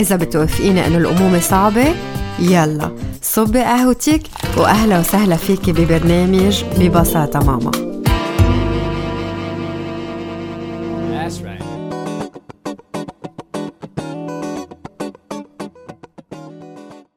[0.00, 1.94] إذا بتوافقيني إنه الأمومة صعبة
[2.38, 4.22] يلا صبي قهوتك
[4.56, 7.70] وأهلا وسهلا فيكي ببرنامج ببساطة ماما.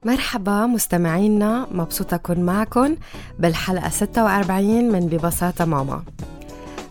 [0.06, 2.96] مرحبا مستمعينا مبسوطة أكون معكم
[3.40, 6.04] بالحلقة 46 من ببساطة ماما.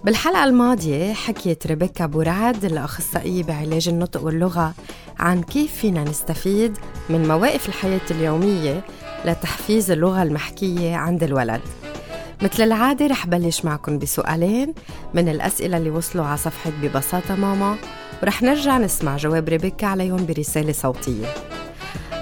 [0.04, 4.74] بالحلقة الماضية حكيت ريبيكا بورعد الأخصائية بعلاج النطق واللغة
[5.18, 6.79] عن كيف فينا نستفيد
[7.10, 8.85] من مواقف الحياة اليومية
[9.24, 11.60] لتحفيز اللغة المحكية عند الولد.
[12.43, 14.74] مثل العادة رح بلش معكم بسؤالين
[15.15, 17.77] من الأسئلة اللي وصلوا على صفحة ببساطة ماما
[18.23, 21.26] ورح نرجع نسمع جواب ريبيكا عليهم برسالة صوتية.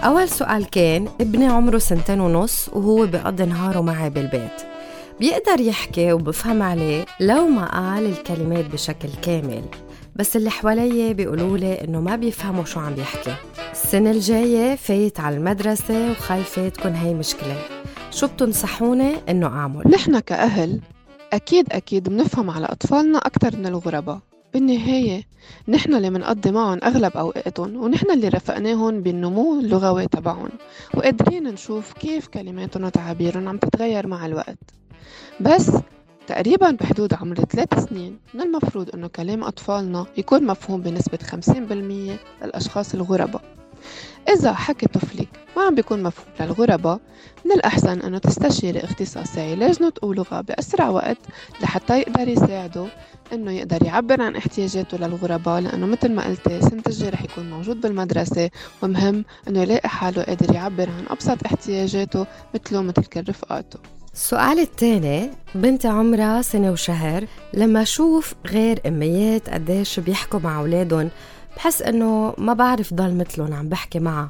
[0.04, 4.62] أول سؤال كان ابني عمره سنتين ونص وهو بقضي نهاره معي بالبيت.
[5.20, 9.64] بيقدر يحكي وبفهم عليه لو ما قال الكلمات بشكل كامل.
[10.16, 13.34] بس اللي حوالي بيقولوا لي إنه ما بيفهموا شو عم بيحكي.
[13.72, 17.56] السنة الجاية فايت على المدرسة وخايفة تكون هي مشكلة.
[18.10, 20.80] شو بتنصحوني إنه أعمل؟ نحن كأهل
[21.32, 24.18] أكيد أكيد بنفهم على أطفالنا أكثر من الغرباء.
[24.54, 25.22] بالنهاية
[25.68, 30.48] نحن اللي منقضي معهم أغلب أوقاتهم ونحن اللي رفقناهم بالنمو اللغوي تبعهم
[30.94, 34.58] وقادرين نشوف كيف كلماتهم وتعابيرهم عم تتغير مع الوقت.
[35.40, 35.70] بس
[36.30, 42.94] تقريبا بحدود عمر ثلاث سنين من المفروض أنه كلام أطفالنا يكون مفهوم بنسبة 50% للأشخاص
[42.94, 43.42] الغرباء.
[44.28, 47.00] إذا حكي طفلك ما عم بيكون مفهوم للغرباء
[47.44, 51.18] من الأحسن أنه تستشيري اختصاصي نطق ولغة بأسرع وقت
[51.62, 52.86] لحتى يقدر يساعده
[53.32, 57.80] إنه يقدر يعبر عن احتياجاته للغرباء لأنه مثل ما قلتي سنة الجاي رح يكون موجود
[57.80, 58.50] بالمدرسة
[58.82, 63.99] ومهم إنه يلاقي حاله قادر يعبر عن أبسط احتياجاته مثله مثل كل رفقاته.
[64.14, 71.10] السؤال الثاني بنتي عمرها سنة وشهر لما أشوف غير أميات قديش بيحكوا مع أولادهم
[71.56, 74.28] بحس إنه ما بعرف ضل مثلهم عم بحكي معها.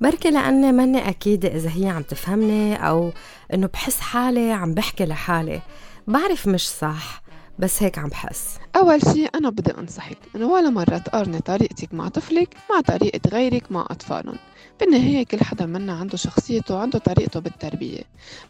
[0.00, 3.10] بركي لأني ماني أكيدة إذا هي عم تفهمني أو
[3.54, 5.60] إنه بحس حالي عم بحكي لحالي.
[6.06, 7.22] بعرف مش صح
[7.58, 8.58] بس هيك عم بحس.
[8.76, 13.72] أول شيء أنا بدي أنصحك إنه ولا مرة تقارني طريقتك مع طفلك مع طريقة غيرك
[13.72, 14.36] مع أطفالهم.
[14.80, 18.02] بالنهاية كل حدا منا عنده شخصيته وعنده طريقته بالتربية.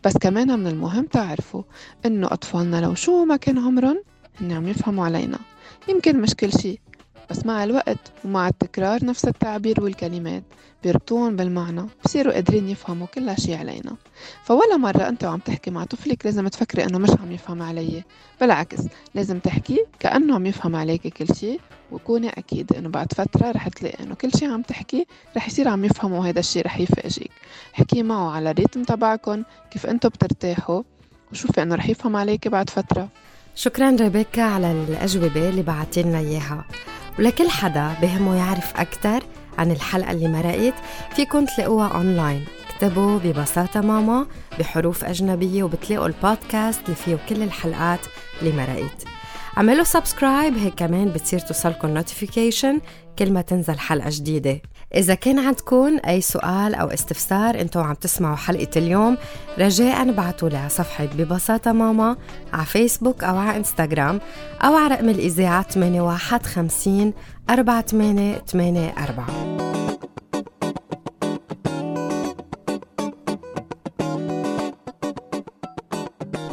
[0.04, 1.62] بس كمان من المهم تعرفوا
[2.06, 4.02] إنه أطفالنا لو شو ما كان عمرهم
[4.40, 5.38] هن عم يفهموا علينا.
[5.88, 6.80] يمكن مش كل شي
[7.30, 10.42] بس مع الوقت ومع التكرار نفس التعبير والكلمات
[10.82, 13.96] بيربطون بالمعنى بصيروا قادرين يفهموا كل شيء علينا.
[14.44, 18.04] فولا مرة أنت وعم تحكي مع طفلك لازم تفكري أنه مش عم يفهم علي.
[18.40, 18.80] بالعكس
[19.14, 21.60] لازم تحكي كأنه عم يفهم عليك كل شيء
[21.92, 25.06] وكوني أكيد أنه بعد فترة رح تلاقي أنه كل شيء عم تحكي
[25.36, 27.30] رح يصير عم يفهم وهذا الشيء رح يفاجئك.
[27.72, 30.82] حكي معه على الريتم تبعكم كيف أنتم بترتاحوا
[31.32, 33.08] وشوفي أنه رح يفهم عليك بعد فترة.
[33.54, 36.64] شكرا ريبيكا على الأجوبة اللي بعتلنا إياها.
[37.18, 39.22] ولكل حدا بهمه يعرف أكثر
[39.58, 40.74] عن الحلقة اللي مرقت
[41.10, 44.26] فيكن تلاقوها أونلاين اكتبوا ببساطة ماما
[44.58, 48.00] بحروف أجنبية وبتلاقوا البودكاست اللي فيه كل الحلقات
[48.42, 49.04] اللي مرقت
[49.56, 52.80] عملوا subscribe هيك كمان بتصير توصلكم notification
[53.18, 54.60] كل ما تنزل حلقة جديدة.
[54.94, 59.16] إذا كان عندكم أي سؤال أو استفسار أنتوا عم تسمعوا حلقة اليوم
[59.58, 60.00] رجاء
[60.56, 62.16] على صفحة ببساطة ماما
[62.52, 64.20] على فيسبوك أو على إنستغرام
[64.64, 67.12] أو على رقم الإذاعة 8150
[67.50, 69.58] 4884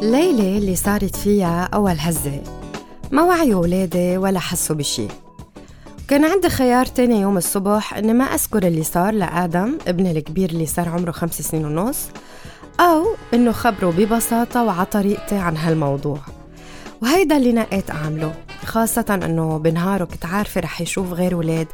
[0.02, 2.42] ليلة اللي صارت فيها أول هزة
[3.12, 5.08] ما وعيوا ولادي ولا حسوا بشي.
[6.08, 10.66] كان عندي خيار تاني يوم الصبح إني ما أذكر اللي صار لآدم ابني الكبير اللي
[10.66, 12.08] صار عمره خمس سنين ونص
[12.80, 16.20] أو إنه خبره ببساطة وعطريقتي طريقتي عن هالموضوع.
[17.02, 18.34] وهيدا اللي نقيت أعمله
[18.66, 21.68] خاصة إنه بنهاره كنت عارفة رح يشوف غير ولاد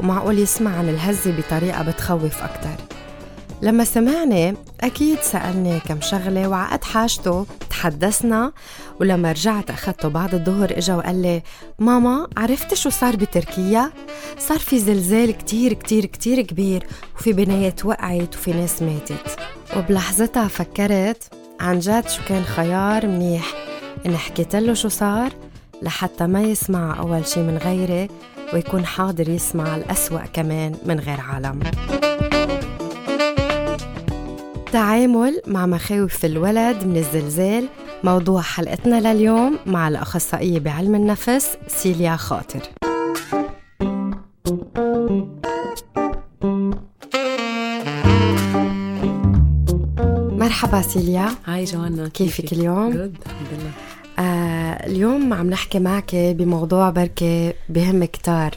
[0.00, 2.95] ومعقول يسمع عن الهزة بطريقة بتخوف أكتر.
[3.62, 8.52] لما سمعني أكيد سألني كم شغلة وعقد حاجته تحدثنا
[9.00, 11.42] ولما رجعت أخدته بعد الظهر إجا وقال لي
[11.78, 13.92] ماما عرفت شو صار بتركيا؟
[14.38, 16.86] صار في زلزال كتير كتير كتير كبير
[17.16, 19.36] وفي بنايات وقعت وفي ناس ماتت.
[19.76, 21.22] وبلحظتها فكرت
[21.60, 23.54] عن جد شو كان خيار منيح.
[24.06, 25.32] إني حكيت له شو صار
[25.82, 28.08] لحتى ما يسمع أول شي من غيري
[28.54, 31.60] ويكون حاضر يسمع الأسوأ كمان من غير عالم.
[34.76, 37.68] التعامل مع مخاوف الولد من الزلزال
[38.04, 42.60] موضوع حلقتنا لليوم مع الأخصائية بعلم النفس سيليا خاطر.
[50.38, 51.28] مرحبا سيليا.
[51.44, 53.70] هاي جوانا كيفك؟ اليوم؟ جود الحمد لله.
[54.18, 58.54] آه اليوم عم نحكي معك بموضوع بركة بهم كتار.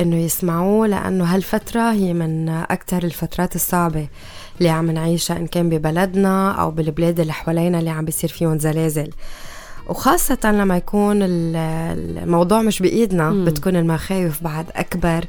[0.00, 4.08] إنه يسمعوه لأنه هالفترة هي من أكثر الفترات الصعبة
[4.58, 9.10] اللي عم نعيشها إن كان ببلدنا أو بالبلاد اللي حوالينا اللي عم بيصير فيهم زلازل.
[9.88, 13.44] وخاصة لما يكون الموضوع مش بإيدنا مم.
[13.44, 15.24] بتكون المخاوف بعد أكبر.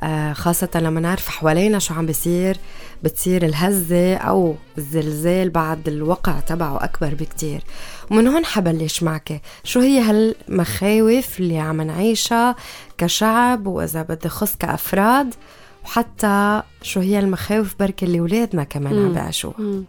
[0.00, 2.56] آه، خاصة لما نعرف حوالينا شو عم بيصير
[3.02, 7.62] بتصير الهزة أو الزلزال بعد الوقع تبعه أكبر بكتير.
[8.10, 12.56] ومن هون حبلش معك شو هي هالمخاوف اللي عم نعيشها
[12.98, 15.34] كشعب وإذا بدي خص كأفراد؟
[15.84, 19.82] وحتى شو هي المخاوف بركة اللي ولادنا كمان عم بيعيشوها؟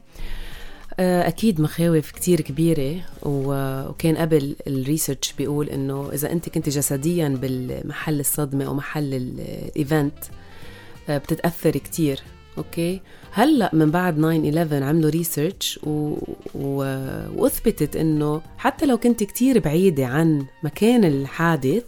[1.00, 7.28] آه، أكيد مخاوف كتير كبيرة وكان قبل ال research بيقول إنه إذا أنت كنت جسديا
[7.28, 10.18] بالمحل الصدمة أو محل ال event
[11.10, 12.20] آه، بتتأثري كتير
[12.58, 13.02] okay؟
[13.32, 16.16] هلأ من بعد 9/11 عملوا research و...
[16.56, 16.78] و...
[17.36, 21.84] وأثبتت إنه حتى لو كنت كتير بعيدة عن مكان الحادث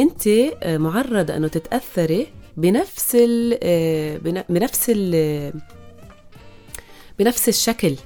[0.00, 4.38] أنت آه، معرضة إنه تتأثري بنفس ال...
[4.48, 5.52] بنفس ال...
[7.18, 7.96] بنفس الشكل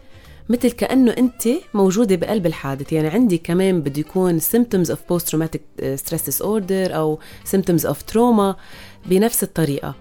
[0.48, 2.93] مثل كأنه أنت موجودة بقلب الحادث.
[2.93, 5.60] يعني عندي كمان بده يكون symptoms of post-traumatic
[5.96, 7.19] stress disorder أو
[7.56, 8.54] symptoms of trauma
[9.06, 9.94] بنفس الطريقة.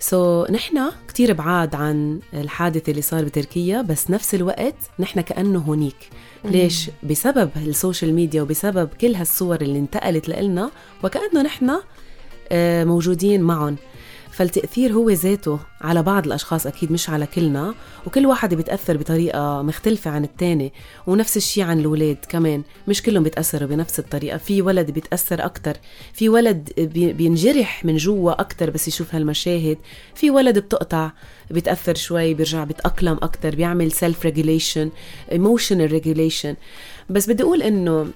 [0.00, 5.58] so, so, نحن كتير بعاد عن الحادث اللي صار بتركيا بس نفس الوقت نحن كأنه
[5.58, 6.10] هونيك.
[6.44, 10.70] ليش؟ بسبب السوشيال ميديا وبسبب كل هالصور اللي انتقلت لنا
[11.04, 11.70] وكأنه نحن
[12.52, 13.76] آه، موجودين معهم.
[14.32, 17.74] فالتأثير هو ذاته على بعض الأشخاص أكيد مش على كلنا.
[18.06, 20.72] وكل واحد بيتأثر بطريقة مختلفة عن التاني
[21.06, 22.62] ونفس الشيء عن الولاد كمان.
[22.88, 24.38] مش كلهم بيتأثروا بنفس الطريقة.
[24.38, 25.76] في ولد بيتأثر أكتر
[26.12, 26.70] في ولد
[27.16, 29.78] بينجرح من جوا أكتر بس يشوف هالمشاهد.
[30.14, 31.10] في ولد بتقطع
[31.50, 34.90] بيتأثر شوي بيرجع بيتأقلم أكتر بيعمل self regulation
[35.32, 36.56] emotional regulation
[37.10, 38.06] بس بدي أقول إنه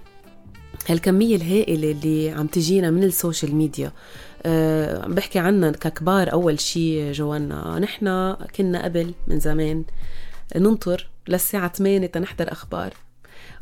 [0.89, 3.93] هالكمية الهائلة اللي عم تجينا من السوشيال ميديا
[5.07, 9.85] بحكي عنا ككبار أول شيء جوانا نحن كنا قبل من زمان
[10.57, 12.95] ننطر للساعة 8 تنحضر أخبار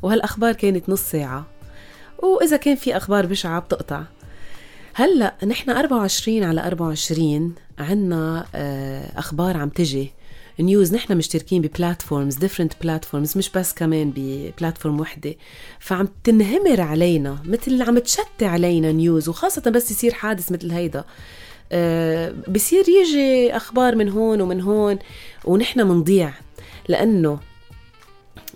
[0.02, 1.46] وهالأخبار كانت نص ساعة
[2.18, 4.02] وإذا كان في أخبار بشعة بتقطع.
[4.94, 10.12] هلأ نحن 24 على 24 عنا آه، أخبار عم تجي.
[10.60, 15.34] news نحن مشتركين ب platforms different platforms مش بس كمان ب platform وحدة.
[15.78, 21.04] فعم تنهمر علينا مثل عم تشتي علينا news وخاصة بس يصير حادث مثل هيدا.
[21.72, 24.98] أه بصير يجي أخبار من هون ومن هون
[25.44, 26.32] ونحن منضيع.
[26.88, 27.38] لأنه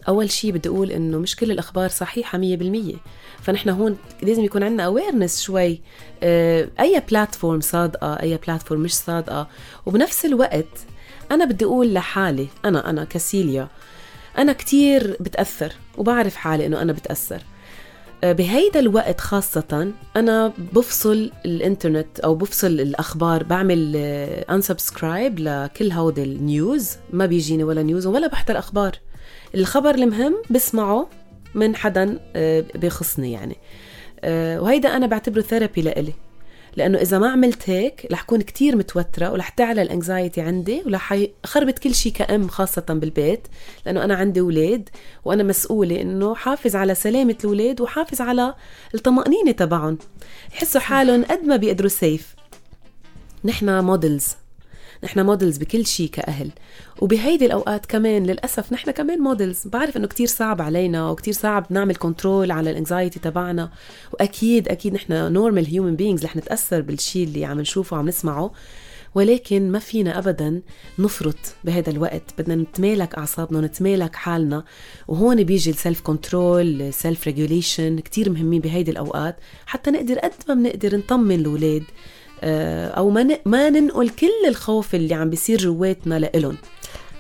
[0.09, 2.97] أول شيء بدي أقول إنه مش كل الأخبار صحيحة 100%
[3.43, 5.81] فنحن هون لازم يكون عندنا awareness شوي.
[6.23, 9.49] أه أي platform صادقة أي platform مش صادقة.
[9.87, 10.79] وبنفس الوقت
[11.33, 13.69] أنا بدي أقول لحالي أنا أنا كسيليا
[14.39, 17.43] أنا كتير بتأثر وبعرف حالي إنه أنا بتأثر.
[18.25, 23.97] آه، بهيدا الوقت خاصة أنا بفصل الإنترنت أو بفصل الأخبار بعمل
[24.51, 28.93] unsubscribe آه، لكل هودي ال news ما بيجيني ولا news ولا بحضر أخبار.
[29.55, 31.09] الخبر المهم بسمعه
[31.55, 33.57] من حدا آه، بيخصني يعني.
[34.61, 36.13] وهيدا أنا بعتبره therapy لإلي.
[36.79, 41.23] لأنه إذا ما عملت هيك رح كون كتير متوترة ورح تعلى ال anxiety عندي ورح
[41.47, 43.49] خربط كل شيء كأم خاصة بالبيت
[43.87, 44.89] لأنه أنا عندي أولاد
[45.25, 48.55] وأنا مسؤولة إنه حافظ على سلامة الاولاد وحافظ على
[48.95, 49.99] الطمأنينة تبعهم.
[50.53, 52.35] يحسوا حالهم قد ما بيقدروا safe
[53.45, 54.37] نحن models
[55.05, 56.51] نحن models بكل شيء كأهل.
[57.01, 61.97] وبهيدي الأوقات كمان للأسف نحن كمان models بعرف إنه كتير صعب علينا وكتير صعب نعمل
[61.97, 63.71] control على ال anxiety تبعنا.
[64.13, 68.53] وأكيد أكيد نحن normal human beings رح نتأثر بالشيء اللي عم نشوفه وعم نسمعه.
[69.15, 70.63] ولكن ما فينا ابدا
[70.99, 72.23] نفرط بهذا الوقت.
[72.39, 74.65] بدنا نتمالك أعصابنا ونتمالك حالنا.
[75.09, 79.37] وهون بيجي ال self control ال self regulation كتير مهمين بهيدي الأوقات.
[79.67, 81.83] حتى نقدر قد ما بنقدر نطمن الأولاد.
[82.45, 83.11] أو
[83.47, 86.57] ما ننقل كل الخوف اللي عم بيصير جواتنا لإلهم.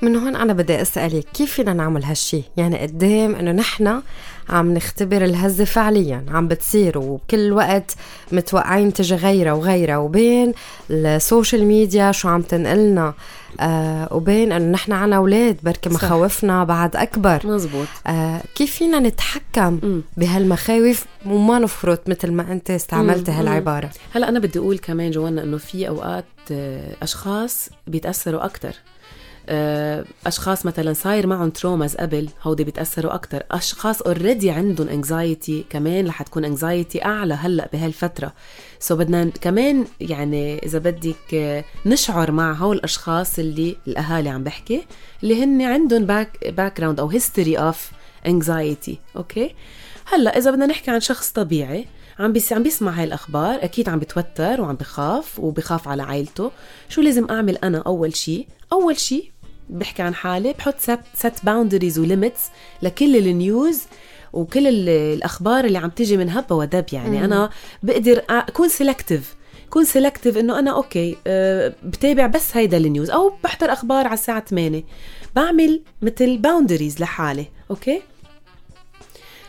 [0.02, 4.00] من هون أنا بدي اسالك كيف فينا نعمل هالشي؟ يعني قدام إنه نحن
[4.49, 7.95] عم نختبر الهزة فعليا عم بتصير وبكل وقت
[8.33, 10.52] متوقعين تجي غيرها وغيرها وبين
[10.90, 13.14] ال social media شو عم تنقلنا
[13.61, 17.47] آه وبين إنه نحن عنا أولاد بركي مخاوفنا بعد أكبر.
[17.47, 17.87] مزبوط.
[18.07, 20.02] آه كيف فينا نتحكم م.
[20.17, 25.57] بهالمخاوف وما نفرط مثل ما أنت استعملتي هالعبارة؟ هلأ أنا بدي أقول كمان جوانا إنه
[25.59, 28.73] في أوقات آه، أشخاص بيتأثروا أكثر
[30.26, 36.23] أشخاص مثلا صاير معهم traumas قبل هودي بيتاثروا أكثر أشخاص already عندهم anxiety كمان رح
[36.23, 38.33] تكون anxiety أعلى هلأ بهالفترة.
[38.80, 44.85] so بدنا كمان يعني إذا بدك آه، نشعر مع هول الأشخاص اللي الأهالي عم بحكي
[45.23, 47.90] اللي هن عندهم back background أو history of
[48.26, 49.54] anxiety okay
[50.05, 51.87] هلأ إذا بدنا نحكي عن شخص طبيعي
[52.19, 56.50] عم بيس عم بيسمع هاي الأخبار أكيد عم بتوتر وعم بخاف وبخاف على عائلته.
[56.88, 59.31] شو لازم أعمل أنا أول شيء أول شيء
[59.70, 60.75] بحكي عن حالي بحط
[61.14, 62.40] set boundaries و limits
[62.82, 63.82] لكل ال news
[64.32, 67.18] وكل الأخبار اللي عم تيجي من هب ودب يعني.
[67.18, 67.25] مم.
[67.25, 67.50] أنا
[67.82, 69.37] بقدر أكون selective
[69.70, 74.14] كون selective إنه أنا okay أه بتابع بس هيدا ال news أو بحضر أخبار على
[74.14, 74.84] الساعة 8
[75.37, 78.02] بعمل مثل boundaries لحالي okay؟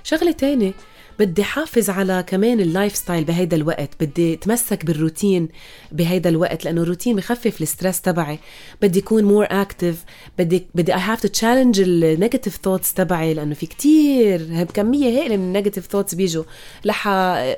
[0.04, 0.74] شغلة تانية
[1.20, 3.90] بدي حافظ على كمان ال lifestyle بهيدا الوقت.
[4.00, 5.50] بدي اتمسك بالروتين
[5.92, 8.40] بهيدا الوقت لأنه الروتين بخفف ال stress تبعي.
[8.82, 10.04] بدي اكون more active
[10.38, 15.38] بدي بدي I have to challenge ال negative thoughts تبعي لأنه في كتير كميه هائلة
[15.38, 16.44] من ال negative thoughts بيجوا.
[16.86, 17.08] رح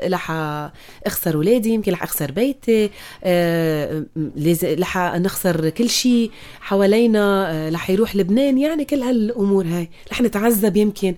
[0.03, 0.31] رح
[1.05, 2.89] أخسر اولادي يمكن رح أخسر بيتي
[3.23, 4.05] آه،
[4.63, 8.57] رح نخسر كل شيء حوالينا آه، رح يروح لبنان.
[8.57, 9.89] يعني كل هالأمور هاي.
[10.11, 11.15] رح نتعذب يمكن.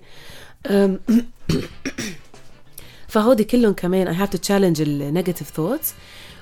[3.13, 5.93] فهودي كلهم كمان I have to challenge ال negative thoughts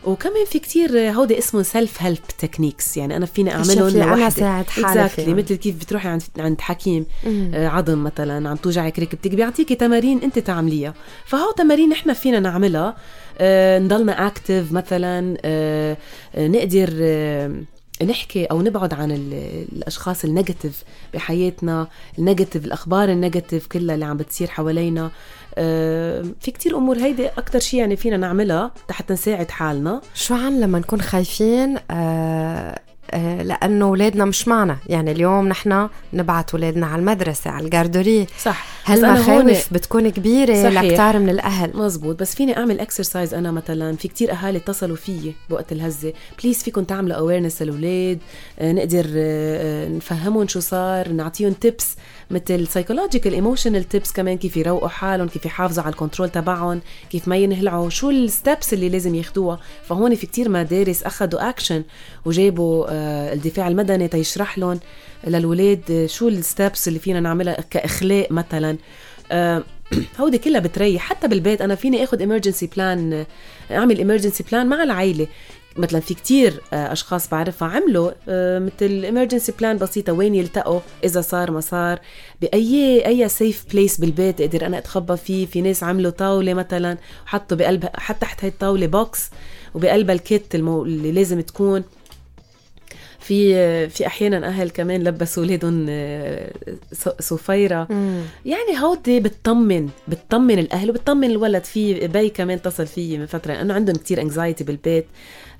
[0.04, 4.32] وكمان في كتير هودي اسمه self help techniques يعني أنا فيني أعملهم لوحدي.
[4.32, 5.20] ساعد حالي exactly.
[5.30, 10.40] مثل كيف بتروحي عند عند حكيم آه عظم مثلا عم توجعك ركبتك بيعطيكي تمارين أنت
[10.40, 10.94] تعمليها.
[11.26, 12.96] فهو تمارين نحن فينا نعملها.
[13.38, 15.98] آه نضلنا active مثلا آه
[16.38, 16.90] نقدر
[18.02, 21.88] نحكي أو نبعد عن الأشخاص ال negative بحياتنا
[22.20, 25.12] ال negative الأخبار ال negative كلها اللي عم بتصير حوالينا.
[26.40, 30.02] في كتير أمور هيدي أكثر شيء يعني فينا نعملها حتى نساعد حالنا.
[30.14, 32.80] شو عن لما نكون خايفين؟ آه
[33.14, 34.78] آه، لأنه اولادنا مش معنا.
[34.88, 38.28] يعني اليوم نحن نبعت اولادنا على المدرسة على ال garderie.
[38.40, 38.66] صح.
[38.86, 42.20] هالمخاوف بتكون كبيرة لكتار من الأهل؟ مزبوط.
[42.20, 43.96] بس فيني أعمل exercise أنا مثلا.
[43.96, 46.14] في كتير أهالي اتصلوا فيي بوقت الهزة.
[46.44, 48.20] please فيكم تعملوا awareness للاولاد
[48.60, 51.96] آه، نقدر آه، نفهمهم شو صار نعطيهم tips
[52.32, 57.28] مثل psychological emotional tips كمان كيف يروقوا حالهم كيف يحافظوا على ال control تبعهم كيف
[57.28, 59.60] ما ينهلعوا شو ال steps اللي لازم ياخدوها.
[59.84, 61.84] فهون في كتير مدارس أخذوا اكشن
[62.26, 64.80] وجابوا آه، الدفاع المدني تيشرح لهم
[65.28, 68.78] للولاد شو ال steps اللي فينا نعملها كإخلاء مثلا.
[69.32, 69.64] آه،
[70.20, 71.02] هودي كلها بتريح.
[71.02, 73.26] حتى بالبيت أنا فيني آخذ emergency plan
[73.72, 75.28] أعمل emergency plan مع العائله
[75.78, 81.22] مثلا في كتير آه، أشخاص بعرفها عملوا آه، مثل emergency plan بسيطة وين يلتقوا إذا
[81.22, 82.00] صار ما صار
[82.42, 87.58] بأي أي safe place بالبيت أقدر أنا أتخبى فيه في ناس عملوا طاولة مثلا وحطوا
[87.58, 89.30] بقلب حتى تحت هي الطاولة box
[89.74, 90.84] وبقلبها ال kit المو...
[90.84, 91.84] اللي لازم تكون.
[93.20, 96.52] في في أحيانا أهل كمان لبسوا أولادهم آه،
[97.20, 97.88] صفيره
[98.46, 101.64] يعني هودي بتطمن بتطمن الأهل وبتطمن الولد.
[101.64, 105.06] في بي كمان اتصل فيي من فترة لأنه عندهم كتير anxiety بالبيت.
[105.06, 105.51] آه،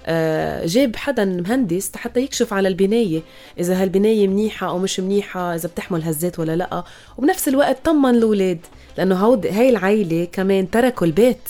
[0.66, 3.22] جاب حدا مهندس حتى يكشف على البناية
[3.60, 6.84] إذا هالبناية منيحة أو مش منيحة إذا بتحمل هزات ولا لأ.
[7.18, 8.60] وبنفس الوقت طمن الأولاد
[8.98, 11.50] لأنه هود هاي العائله كمان تركوا البيت.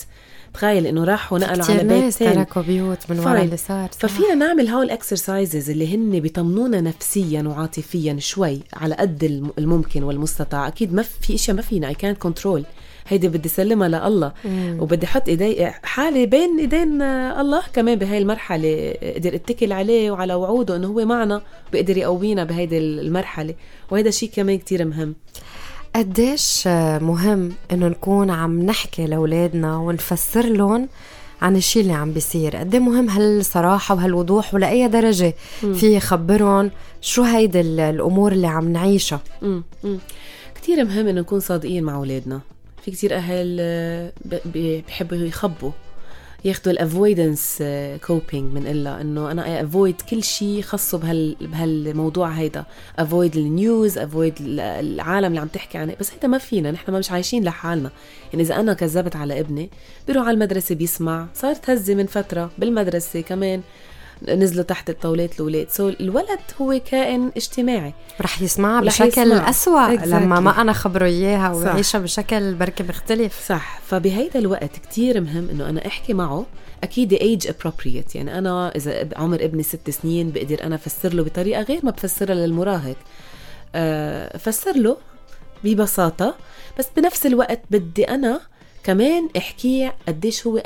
[0.54, 4.68] تخيل إنه راحوا نقلوا على بيت ناس تركوا بيوت من وراء اللي صار ففينا نعمل
[4.68, 10.68] هول ال exercises اللي هن بيطمنونا نفسيا وعاطفيا شوي على قد الممكن والمستطاع.
[10.68, 12.64] أكيد ما في إشياء ما فينا اي كانت كنترول
[13.12, 14.32] هيدي بدي سلمها لله
[14.80, 18.94] وبدي أحط إيدي حالي بين إيدين الله كمان بهاي المرحلة.
[19.04, 21.42] أقدر اتكل عليه وعلى وعوده إنه هو معنا
[21.72, 23.56] بيقدر يقوينا بهيدي المرحلة.
[23.92, 25.16] وهذا شيء كمان كتير مهم.
[25.96, 26.68] قديش
[27.02, 30.90] مهم إنه نكون عم نحكي لأولادنا ونفسر لهم
[31.42, 35.34] عن الشيء اللي عم بيصير؟ قد إيه مهم هالصراحة وهالوضوح ولأي درجة
[35.74, 39.22] في يخبرهم شو هيدي الأمور اللي عم نعيشها؟
[40.56, 42.42] كتير مهم إنه نكون صادقين مع أولادنا.
[42.86, 44.12] في كتير أهل آه،
[44.46, 45.72] بيحبوا يخبوا
[46.46, 47.64] ياخذوا ال avoidance
[48.08, 52.66] coping من إلا إنه أنا avoid كل شيء خاصه بهال بهالموضوع هيدا.
[53.00, 55.96] avoid ال news avoid العالم اللي عم تحكي عنه.
[56.00, 57.92] بس هيدا ما فينا نحن ما مش عايشين لحالنا.
[58.34, 59.70] يعني إذا أنا كذبت على ابني
[60.08, 61.28] بيروح على المدرسة بيسمع.
[61.36, 63.62] صارت هزة من فترة بالمدرسة كمان.
[64.28, 65.70] نزلوا تحت الطاولات الأولاد.
[65.70, 67.94] so الولد هو كائن اجتماعي.
[68.22, 69.50] رح يسمعها بشكل يسمع.
[69.50, 70.08] أسوأ exactly.
[70.08, 73.46] لما ما أنا خبره إياها ويعيشها بشكل بركي مختلف.
[73.48, 73.82] صح.
[73.88, 76.46] فبهيدا الوقت كتير مهم إنه أنا أحكي معه.
[76.84, 81.62] أكيد age appropriate يعني أنا إذا عمر ابني ست سنين بقدر أنا أفسر له بطريقة
[81.62, 82.98] غير ما بفسرها للمراهق.
[83.76, 84.98] أه فسر له
[85.64, 86.36] ببساطة.
[86.80, 88.42] بس بنفس الوقت بدي أنا
[88.84, 90.58] كمان احكيه قديش هو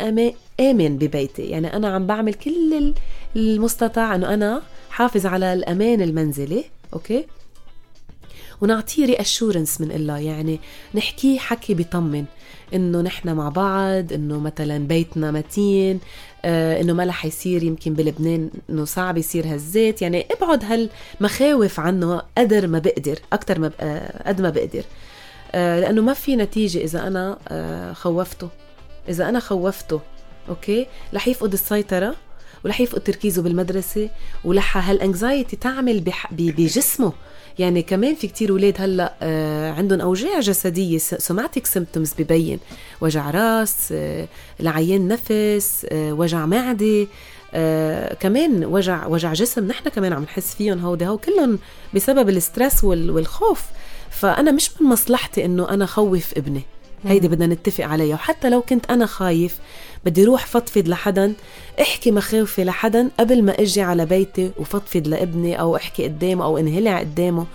[0.60, 1.44] آمن ببيتي.
[1.44, 2.94] يعني أنا عم بعمل كل
[3.36, 7.26] المستطاع أنه أنا حافظ على الأمان المنزلي أوكي؟
[8.62, 10.18] ونعطيه reassurance من الله.
[10.18, 10.60] يعني
[10.96, 12.26] نحكيه حكي بيطمن
[12.74, 16.00] إنه نحن مع بعض إنه مثلا بيتنا متين
[16.46, 20.02] آه إنه ما رح يصير يمكن بلبنان إنه صعب يصير هالشيت.
[20.02, 20.90] يعني ابعد
[21.22, 24.84] هالمخاوف عنه قدر ما بقدر أكثر ما آه قد ما بقدر.
[25.56, 28.50] لأنه ما في نتيجة إذا أنا آه خوفته.
[29.10, 30.02] إذا أنا خوفته
[30.50, 32.16] أوكي؟ رح يفقد السيطرة
[32.66, 34.10] ورح يفقد تركيزه بالمدرسة
[34.44, 37.14] ورح هال anxiety تعمل بجسمه.
[37.60, 42.60] يعني كمان في كتير ولاد هلأ آه عندهم أوجاع جسدية somatic symptoms ببين.
[43.02, 44.28] وجع راس آه
[44.60, 47.08] لعيان نفس آه وجع معدة
[47.54, 51.08] آه كمان وجع وجع جسم نحن كمان عم نحس فيهم هودي.
[51.08, 51.60] هو كلهم
[51.94, 53.64] بسبب ال stress والخوف.
[54.16, 56.62] فأنا مش من مصلحتي إنه أنا خوف ابني.
[57.06, 58.16] هيدي بدنا نتفق عليها.
[58.16, 59.58] وحتى لو كنت أنا خايف
[60.06, 61.34] بدي روح فضفض لحدا.
[61.82, 67.00] احكي مخاوفي لحدا قبل ما إجي على بيتي وفضفض لابني أو احكي قدامه أو انهلع
[67.00, 67.46] قدامه.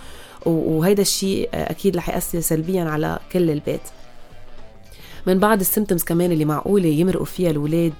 [0.45, 3.81] وهيدا الشيء أكيد رح يأثر سلبيا على كل البيت.
[5.27, 7.93] من بعض السيمتومز كمان اللي معقولة يمرقوا فيها الاولاد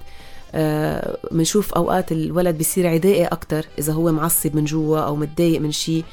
[1.30, 5.72] بنشوف آه أوقات الولد بيصير عدائي أكثر إذا هو معصب من جوا أو متضايق من
[5.72, 6.04] شيء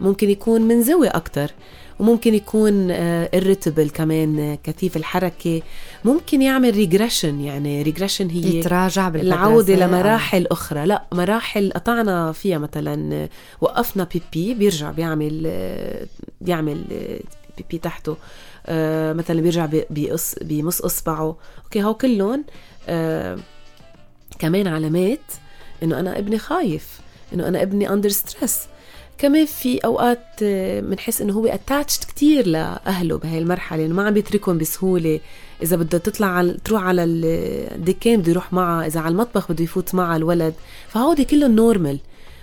[0.00, 1.50] ممكن يكون منزوي أكثر
[1.98, 2.88] وممكن يكون
[3.26, 5.62] irritable آه، كمان آه، كثيف الحركة.
[6.04, 10.86] ممكن يعمل regression يعني regression هي يتراجع العودة لمراحل أخرى.
[10.86, 13.28] لا مراحل قطعنا فيها مثلا آه،
[13.60, 15.52] وقفنا بيبي بيرجع بيعمل
[16.40, 16.84] بيعمل
[17.56, 18.16] بيبي تحته.
[19.12, 21.36] مثلا بيرجع بيقص بيمص إصبعه.
[21.64, 22.44] أوكي هو كلهم
[24.38, 25.32] كمان علامات
[25.82, 27.00] إنه أنا ابني خايف
[27.34, 28.58] إنه أنا ابني under stress
[29.18, 30.24] كمان في أوقات
[30.82, 35.20] بنحس إنه هو attached كتير لأهله بهي المرحلة إنه ما عم بيتركهم بسهولة.
[35.62, 39.94] إذا بده تطلع على تروح على الدكان بده يروح معها إذا على المطبخ بده يفوت
[39.94, 40.54] معها الولد.
[40.88, 41.98] فهودي كلهم normal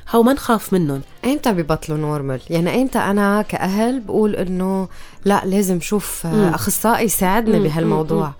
[0.10, 1.02] هو ما نخاف منهم.
[1.26, 4.88] ايمتى ببطلوا normal يعني ايمتى أنا كأهل بقول إنه
[5.26, 8.34] لا لازم شوف أخصائي يساعدني بهالموضوع.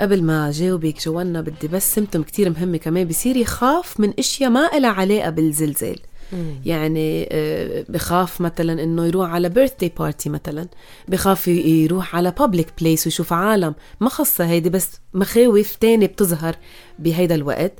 [0.00, 3.08] قبل ما جاوبك جوانا بدي بس symptom كتير مهمة كمان.
[3.08, 5.98] بصير يخاف من أشياء ما لها علاقة بالزلزال.
[6.64, 10.68] يعني آه، بخاف مثلا إنه يروح على birthday party مثلا.
[11.08, 13.74] بخاف يروح على public place ويشوف عالم.
[14.00, 16.56] ما خصها هيدي بس مخاوف تاني بتظهر
[16.98, 17.72] بهيدا الوقت.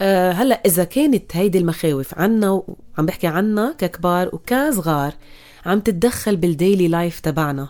[0.00, 2.62] أه هلأ إذا كانت هيدي المخاوف عنا
[2.98, 5.12] عم بحكي عنا ككبار وكصغار
[5.66, 7.68] عم تتدخل بال daily life تبعنا.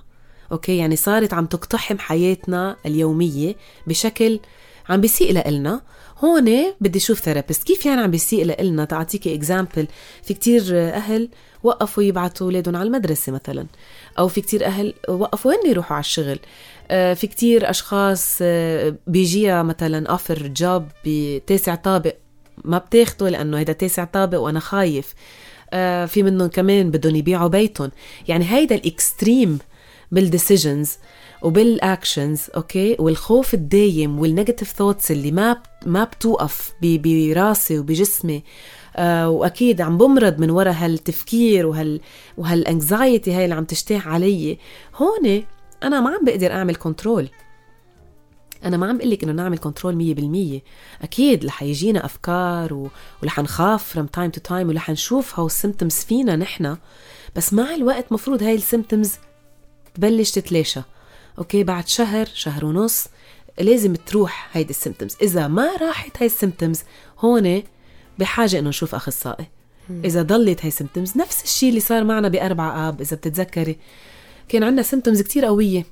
[0.52, 4.40] أوكي؟ يعني صارت عم تقتحم حياتنا اليومية بشكل
[4.88, 5.80] عم بيسيء لنا
[6.18, 7.62] هون بدي أشوف therapist.
[7.62, 9.86] كيف يعني عم بيسيء لنا تعطيكي example
[10.22, 11.28] في كتير أهل
[11.62, 13.66] وقفوا يبعتوا أولادهم على المدرسة مثلا.
[14.18, 16.38] أو في كتير أهل وقفوا هن يروحوا على الشغل.
[16.90, 22.14] آه، في كتير أشخاص آه، بيجيها مثلا offer job بتاسع طابق.
[22.64, 25.14] ما بتاخده لأنه هيدا تاسع طابق وأنا خايف.
[25.72, 27.90] آه، في منهم كمان بدهم يبيعوا بيتهم.
[28.28, 29.58] يعني هيدا ال extreme
[30.12, 30.92] بال decisions
[31.42, 38.42] وبال actions أوكي؟ والخوف الدايم وال negative thoughts اللي ما ما بتوقف براسي وبجسمي.
[38.96, 42.00] آه وأكيد عم بمرض من وراء هالتفكير وهال
[42.36, 44.58] وهال anxiety هاي اللي عم تجتاح علي.
[44.94, 45.42] هون
[45.82, 47.28] أنا ما عم بقدر أعمل control
[48.64, 50.60] أنا ما عم بقول لك إنه نعمل control
[51.00, 52.90] 100% أكيد رح يجينا أفكار و...
[53.22, 55.48] ورح نخاف from time to time ورح نشوف how
[55.88, 56.76] فينا نحن.
[57.36, 59.12] بس مع الوقت مفروض هاي ال symptoms
[59.94, 60.80] تبلش تتلاشى.
[61.38, 63.06] أوكي بعد شهر شهر ونص
[63.60, 66.82] لازم تروح هيدي ال symptoms إذا ما راحت هاي ال symptoms
[67.18, 67.62] هون
[68.18, 69.46] بحاجة إنه نشوف أخصائي.
[70.04, 73.76] إذا ضلت هاي ال symptoms نفس الشيء اللي صار معنا باربع آب إذا بتتذكري.
[74.48, 75.84] كان عندنا symptoms كتير قوية.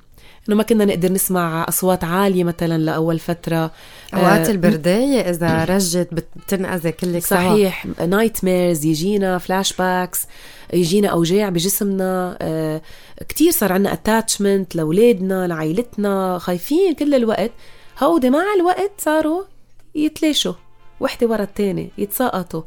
[0.47, 3.71] إنه ما كنا نقدر نسمع أصوات عالية مثلا لأول فترة.
[4.13, 7.85] أوقات آه البرداية إذا رجت بتنقزي كلك صحيح.
[8.07, 10.27] nightmares يجينا flashbacks
[10.73, 12.37] يجينا أوجاع بجسمنا.
[12.41, 12.81] آه
[13.29, 17.51] كتير صار عنا attachment لأولادنا لعائلتنا خايفين كل الوقت.
[18.03, 19.43] هودي مع الوقت صاروا
[19.95, 20.53] يتلاشوا.
[20.99, 22.61] وحدة ورا الثانية يتساقطوا.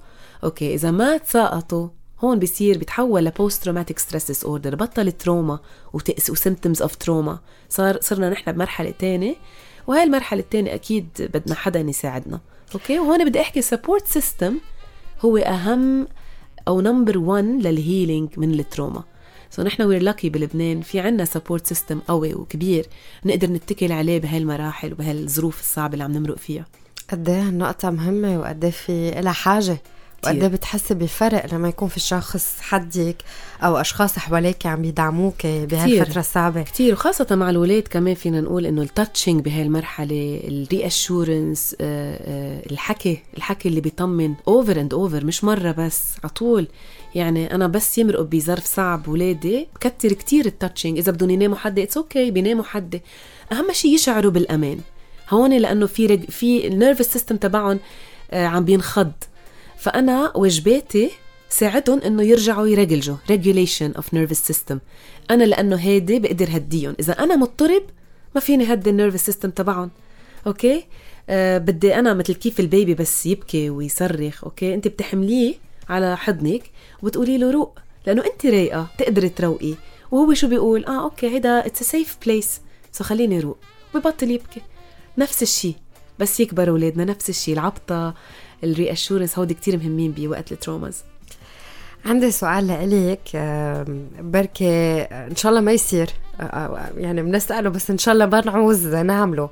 [0.45, 1.89] أوكي إذا ما تساقطوا
[2.25, 5.59] هون بصير بيتحول ل post traumatic stress disorder بطل trauma
[5.93, 9.35] وتأس و symptoms of trauma صار صرنا نحن بمرحلة ثانية
[9.87, 12.41] وهي المرحلة الثانية أكيد بدنا حدا يساعدنا.
[12.75, 14.59] أوكي؟ وهون بدي أحكي support system
[15.21, 16.09] هو أهم
[16.69, 19.05] أو number 1 لل healing من ال trauma
[19.51, 22.87] so نحن we're lucky بلبنان في عنا support system قوي وكبير
[23.25, 26.67] نقدر نتكل عليه بهالمراحل وبهالظروف الصعبة اللي عم نمرق فيها.
[27.11, 29.79] قد إيه النقطة مهمة وقد إيه في لها حاجة.
[30.25, 33.17] وقد بتحسي بفرق لما يكون في شخص حدك
[33.63, 36.63] أو أشخاص حواليك عم يدعموك بهالفترة الصعبة.
[36.63, 43.19] كثير وخاصة مع الولاد كمان فينا نقول إنه الـ touching بهاي المرحله الـ reassurance الحكي
[43.37, 46.69] الحكي اللي بيطمن over and over مش مرة بس على طول.
[47.15, 51.83] يعني أنا بس يمرقوا بظرف صعب ولادي بكتر كتير الـ touching إذا بدهم يناموا حدا
[51.83, 53.01] it's okay بيناموا حدا
[53.53, 54.81] أهم شيء يشعروا بالأمان.
[55.31, 56.25] هون لأنه في رج...
[56.25, 57.79] في الـ nervous system تبعهم
[58.31, 59.13] آه، عم بينخض.
[59.79, 61.11] فأنا واجباتي
[61.49, 64.77] ساعدهم إنه يرجعوا يرجلجوا regulation of nervous system.
[65.31, 66.97] أنا لأنه هادي بقدر هديهم.
[67.01, 67.83] إذا أنا مضطرب
[68.35, 69.91] ما فيني هدي الـ nervous system تبعهم.
[70.47, 70.85] okay؟
[71.29, 74.45] آه بدي أنا مثل كيف الـ baby بس يبكي ويصرخ.
[74.45, 75.55] okay؟ أنت بتحمليه
[75.89, 76.71] على حضنك
[77.03, 79.75] وبتقولي له روق لأنه أنت رايقة تقدري تروقي.
[80.11, 82.61] وهو شو بيقول؟ آه okay هيدا it's safe place
[82.93, 83.59] so خليني روق.
[83.95, 84.63] وببطل يبكي.
[85.19, 85.75] نفس الشيء
[86.19, 88.15] بس يكبروا أولادنا نفس الشيء العبطة
[88.65, 91.05] الـ reassurance هودي كتير مهمين بوقت الـ traumas.
[92.07, 93.37] عندي سؤال لإلك
[94.21, 96.11] بركي إن شاء الله ما يصير
[96.97, 99.51] يعني بنسأله بس إن شاء الله ما نعوز نعمله.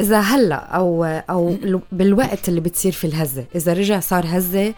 [0.00, 1.56] إذا هلأ أو أو
[1.92, 4.74] بالوقت اللي بتصير في الهزة إذا رجع صار هزة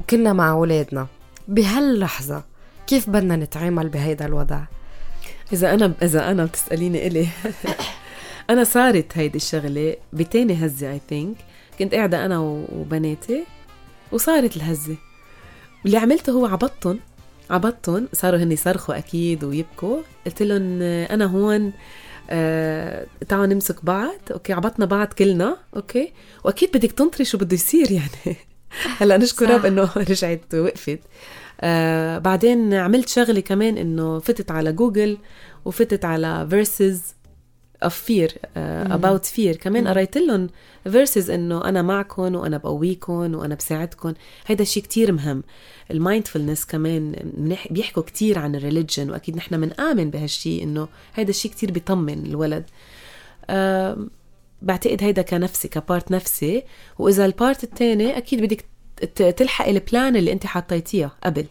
[0.00, 1.06] وكنا مع أولادنا
[1.48, 2.44] بهاللحظة
[2.86, 4.60] كيف بدنا نتعامل بهيدا الوضع؟
[5.52, 7.28] إذا أنا إذا أنا بتسأليني إلي
[8.50, 11.36] أنا صارت هيدي الشغلة بتاني هزة I think
[11.78, 12.38] كنت قاعدة أنا
[12.72, 13.44] وبناتي
[14.12, 14.96] وصارت الهزة.
[15.84, 17.00] واللي عملته هو عبطتهم
[17.50, 20.00] عبطتهم صاروا هن يصرخوا أكيد ويبكوا.
[20.26, 21.72] قلت لهم أنا هون
[22.30, 24.18] آه تعالوا نمسك بعض.
[24.30, 26.12] okay عبطنا بعض كلنا okay.
[26.44, 28.36] وأكيد بدك تنطري شو بده يصير يعني.
[28.98, 31.00] هلأ نشكر الرب إنه رجعت وقفت
[31.60, 35.18] آه بعدين عملت شغلة كمان إنه فتت على جوجل
[35.64, 37.02] وفتت على verses
[37.84, 39.56] of fear uh, about fear.
[39.56, 40.48] كمان قريت لهم
[40.88, 44.14] verses إنه أنا معكم وأنا بقويكم وأنا بساعدكم
[44.46, 45.42] هيدا الشيء كتير مهم.
[45.90, 47.14] الـ mindfulness كمان
[47.70, 52.64] بيحكوا كتير عن الـ religion وأكيد نحن بنآمن بهالشيء إنه هيدا الشيء كتير بيطمن الولد.
[53.50, 53.98] أه
[54.62, 56.62] بعتقد هيدا كنفسي ك part نفسي.
[56.98, 58.64] وإذا الـ part الثاني أكيد بدك
[59.36, 61.46] تلحقي الـ plan اللي أنت حطيتيها قبل.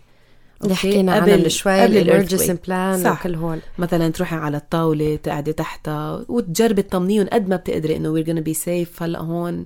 [0.63, 1.85] اللي حكينا عنها شوي.
[1.85, 7.95] الارجسن بلان وكل هول مثلا تروحي على الطاولة تقعدي تحتها وتجربي تطمنيهم قد ما بتقدري
[7.95, 9.65] إنه we're gonna be safe هلأ هون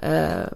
[0.00, 0.54] آه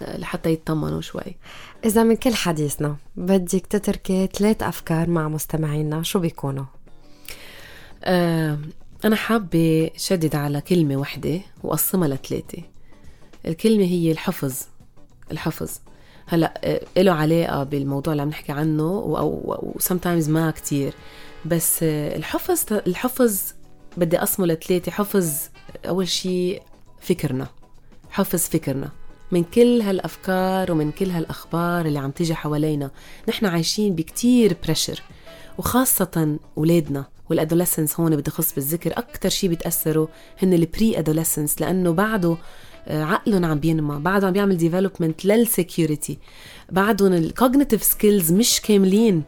[0.00, 1.36] لحتى يطمنوا شوي.
[1.84, 6.64] إذا من كل حديثنا بدك تتركي ثلاث أفكار مع مستمعينا شو بيكونوا؟
[8.04, 8.58] آه
[9.04, 12.62] أنا حابة شدد على كلمة وحدة وأقسمها لثلاثة.
[13.46, 14.54] الكلمة هي الحفظ
[15.32, 15.70] الحفظ.
[16.26, 20.94] هلا آه، له علاقة بالموضوع اللي عم نحكي عنه أو sometimes ما كتير.
[21.44, 23.40] بس آه، الحفظ الحفظ
[23.96, 24.92] بدي أقسمه لثلاثة.
[24.92, 25.30] حفظ
[25.88, 26.62] أول شيء
[27.00, 27.46] فكرنا.
[28.10, 28.90] حفظ فكرنا.
[29.32, 32.90] من كل هالأفكار ومن كل هالأخبار اللي عم تيجي حوالينا
[33.28, 35.02] نحن عايشين بكتير بريشر
[35.58, 40.06] وخاصة أولادنا والـ adolescence هون بدي خص بالذكر أكتر شيء بيتأثروا
[40.42, 42.36] هن الـ pre-adolescence لأنه بعده
[42.88, 46.18] عقلهم عم بينمى بعده عم بيعمل development للـ security
[46.72, 49.22] بعدهم الـ cognitive skills مش كاملين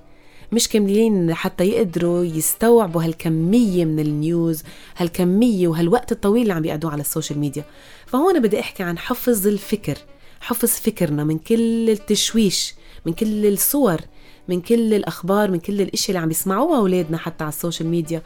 [0.52, 4.62] مش كاملين حتى يقدروا يستوعبوا هالكمية من الـ news
[4.96, 7.64] هالكمية وهالوقت الطويل اللي عم بيقعدوه على الـ social media
[8.06, 9.98] فهون بدي أحكي عن حفظ الفكر
[10.40, 12.74] حفظ فكرنا من كل التشويش
[13.06, 14.00] من كل الصور
[14.48, 18.22] من كل الأخبار من كل الأشياء اللي عم يسمعوها أولادنا حتى على الـ social media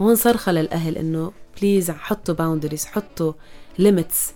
[0.00, 3.32] وهون صرخة للأهل إنه please حطوا boundaries حطوا
[3.78, 4.32] limits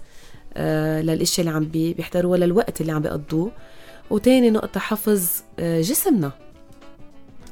[1.02, 3.52] للاشياء اللي عم بيحضروها للوقت اللي عم بيقضوه.
[4.10, 6.32] وتاني نقطة حفظ آه، جسمنا.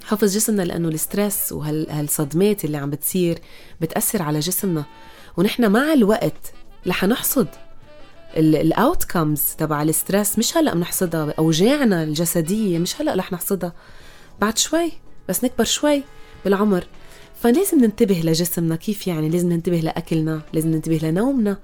[0.05, 3.39] حفظ جسمنا لأنه الـ stress وهالصدمات اللي عم بتصير
[3.81, 4.85] بتأثر على جسمنا.
[5.37, 6.53] ونحن مع الوقت
[6.87, 7.49] رح نحصد
[8.37, 10.39] الـ outcomes تبع الـ stress.
[10.39, 13.73] مش هلأ بنحصدها أوجاعنا الجسدية مش هلأ رح نحصدها.
[14.41, 14.93] بعد شوي
[15.29, 16.03] بس نكبر شوي
[16.45, 16.87] بالعمر.
[17.43, 21.59] فلازم ننتبه لجسمنا كيف يعني لازم ننتبه لأكلنا لازم ننتبه لنومنا.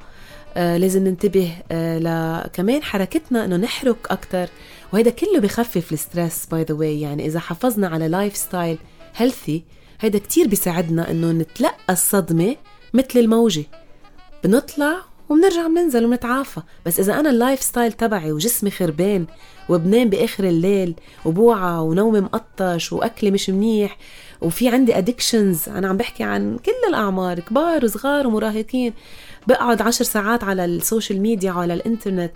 [0.57, 4.49] آه لازم ننتبه آه لكمان حركتنا إنه نحرك أكثر
[4.93, 8.79] وهيدا كله بخفف الـ stress by the way يعني إذا حافظنا على lifestyle
[9.17, 9.65] healthy
[10.01, 12.57] هيدا كتير بيساعدنا إنه نتلقى الصدمة
[12.95, 13.65] مثل الموجة.
[14.45, 14.97] بنطلع
[15.29, 16.61] وبنرجع بننزل وبنتعافى.
[16.87, 19.27] بس إذا أنا الـ lifestyle تبعي وجسمي خربان
[19.69, 23.97] وبنام بآخر الليل وبوعى ونومي مقطش وأكلي مش منيح
[24.41, 28.93] وفي عندي addictions أنا عم بحكي عن كل الأعمار كبار وصغار ومراهقين.
[29.47, 32.33] بقعد عشر ساعات على الـ social media وعلى الإنترنت.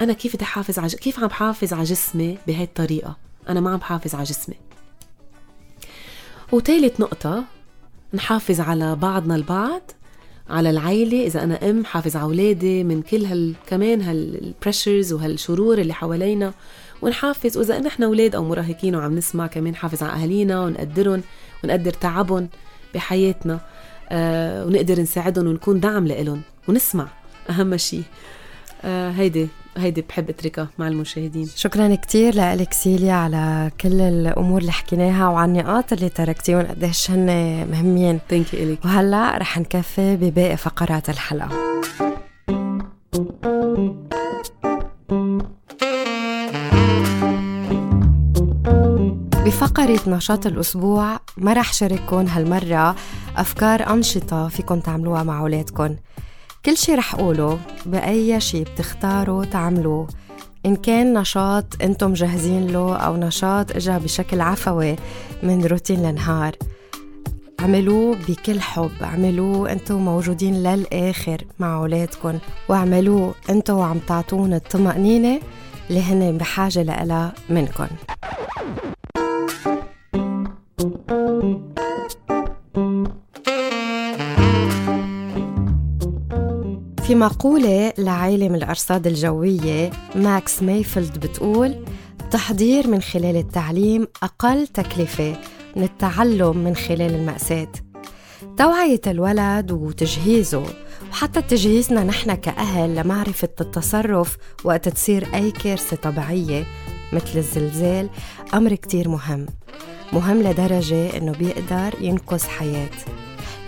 [0.00, 3.16] أنا كيف بدي أحافظ على كيف عم بحافظ على جسمي بهي الطريقة؟
[3.48, 4.54] أنا ما عم بحافظ على جسمي.
[6.52, 7.44] وثالث نقطة
[8.14, 9.90] نحافظ على بعضنا البعض
[10.50, 11.26] على العيلة.
[11.26, 16.52] إذا أنا أم حافظ على أولادي من كل هال كمان هالبريشرز وهالشرور اللي حوالينا.
[17.02, 21.22] ونحافظ وإذا نحن أولاد أو مراهقين وعم نسمع كمان حافظ على أهالينا ونقدرهم
[21.64, 22.48] ونقدر تعبهم
[22.94, 23.60] بحياتنا.
[24.10, 27.06] آه ونقدر نساعدهم ونكون دعم لإلهم ونسمع
[27.50, 28.02] أهم شيء
[28.84, 31.48] آه هيدي هيدي بحب أتركها مع المشاهدين.
[31.56, 37.26] شكرا كثير لك سيليا على كل الأمور اللي حكيناها وعلى النقاط اللي تركتيهم قديش هن
[37.70, 38.20] مهمين.
[38.30, 38.84] thank you إلك.
[38.84, 41.48] وهلأ رح نكفي بباقي فقرات الحلقة.
[49.46, 52.96] بفقرة نشاط الأسبوع ما رح شارككم هالمرة
[53.36, 55.96] أفكار أنشطة فيكم تعملوها مع أولادكم
[56.66, 60.06] كل شي رح قوله بأي شي بتختاروا تعملوه.
[60.66, 64.96] إن كان نشاط أنتم جاهزين له أو نشاط إجا بشكل عفوي
[65.42, 66.56] من روتين النهار
[67.60, 68.90] عملوه بكل حب.
[69.00, 75.40] عملوه أنتم موجودين للآخر مع أولادكم واعملوه أنتم وعم تعطون الطمأنينة
[75.90, 77.86] اللي هن بحاجة لها منكم
[87.06, 91.84] في مقولة لعالم الأرصاد الجوية ماكس مايفيلد بتقول
[92.20, 95.36] التحضير من خلال التعليم أقل تكلفة
[95.76, 97.68] من التعلم من خلال المأساة.
[98.56, 100.64] توعية الولد وتجهيزه
[101.10, 106.64] وحتى تجهيزنا نحن كأهل لمعرفة التصرف وقت تصير أي كارثة طبيعية
[107.12, 108.08] مثل الزلزال
[108.54, 109.46] أمر كتير مهم.
[110.12, 112.90] مهم لدرجة إنه بيقدر ينقذ حياة.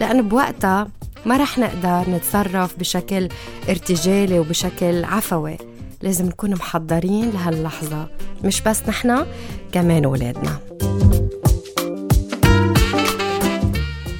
[0.00, 0.88] لأن بوقتها
[1.26, 3.28] ما رح نقدر نتصرف بشكل
[3.68, 5.56] ارتجالي وبشكل عفوي.
[6.02, 8.08] لازم نكون محضرين لهاللحظة
[8.44, 9.26] مش بس نحن
[9.72, 10.58] كمان ولادنا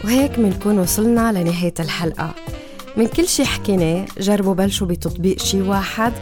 [0.05, 2.35] وهيك منكون وصلنا لنهاية الحلقة.
[2.97, 6.13] من كل شي حكيناه جربوا بلشوا بتطبيق شي واحد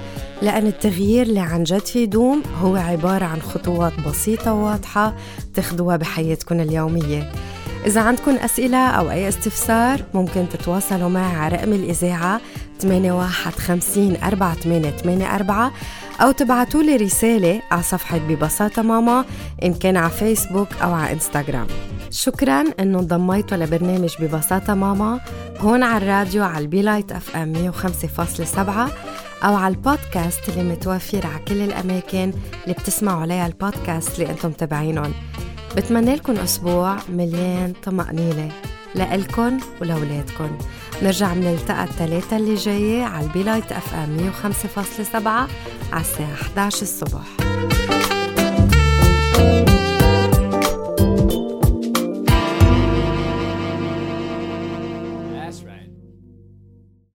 [0.43, 5.17] لأن التغيير اللي عن جد في دوم هو عبارة عن خطوات بسيطة وواضحة
[5.55, 7.33] تاخدوها بحياتكم اليومية.
[7.85, 12.41] إذا عندكم أسئلة أو أي استفسار ممكن تتواصلوا معي على رقم الإذاعة
[12.81, 15.73] 8150 4884
[16.21, 19.25] أو تبعتوا لي رسالة على صفحة ببساطة ماما
[19.65, 21.67] إن كان على فيسبوك أو على إنستغرام.
[22.11, 25.21] شكرا إنه انضميتوا لبرنامج ببساطة ماما
[25.59, 28.59] هون على الراديو على البيلايت FM 105.7
[29.45, 32.33] أو على البودكاست اللي متوفر على كل الأماكن
[32.65, 35.12] اللي بتسمعوا عليها البودكاست اللي أنتم تابعينهم
[35.76, 38.52] بتمنى لكم أسبوع مليان طمأنينة
[38.94, 40.50] لإلكن ولولادكن
[41.02, 45.26] نرجع بنلتقى الثلاثة اللي جاية على البيلايت FM 105.7
[45.92, 47.22] على الساعة 11 الصبح.